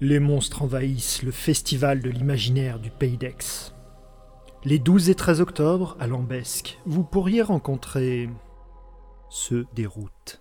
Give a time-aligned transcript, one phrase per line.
[0.00, 3.74] Les monstres envahissent le festival de l'imaginaire du Pays d'Aix.
[4.64, 8.30] Les 12 et 13 octobre, à Lambesque, vous pourriez rencontrer
[9.28, 10.40] ceux des routes.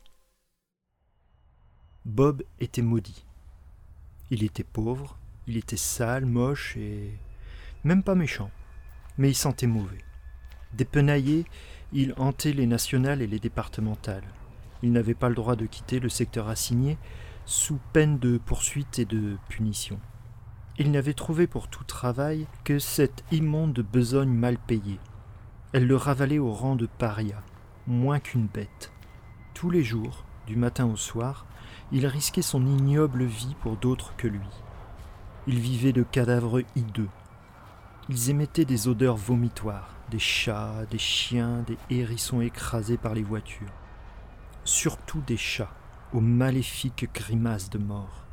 [2.06, 3.26] Bob était maudit.
[4.30, 5.18] Il était pauvre,
[5.48, 7.10] il était sale, moche et
[7.84, 8.52] même pas méchant,
[9.18, 10.04] mais il sentait mauvais.
[10.74, 11.46] Dépenaillé,
[11.94, 14.28] il hantait les nationales et les départementales.
[14.84, 16.96] Il n'avait pas le droit de quitter le secteur assigné
[17.48, 20.02] sous peine de poursuite et de punition.
[20.78, 25.00] Il n'avait trouvé pour tout travail que cette immonde besogne mal payée.
[25.72, 27.42] Elle le ravalait au rang de paria,
[27.88, 28.92] moins qu'une bête.
[29.54, 31.46] Tous les jours, du matin au soir,
[31.94, 34.50] il risquait son ignoble vie pour d'autres que lui.
[35.48, 37.10] Il vivait de cadavres hideux.
[38.10, 43.72] Ils émettaient des odeurs vomitoires, des chats, des chiens, des hérissons écrasés par les voitures.
[44.66, 45.74] Surtout des chats,
[46.14, 48.28] aux maléfiques grimaces de mort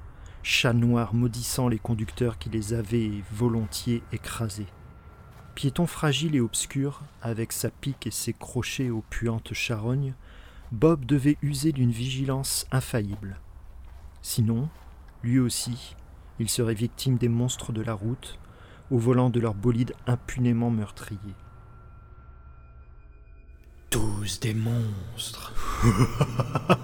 [0.44, 4.66] chats noirs maudissant les conducteurs qui les avaient volontiers écrasés.
[5.54, 10.14] Piéton fragile et obscur, avec sa pique et ses crochets aux puantes charognes,
[10.70, 13.40] Bob devait user d'une vigilance infaillible.
[14.20, 14.68] Sinon,
[15.22, 15.96] lui aussi,
[16.38, 18.38] il serait victime des monstres de la route,
[18.90, 21.18] au volant de leur bolide impunément meurtrier.
[23.88, 25.54] Tous des monstres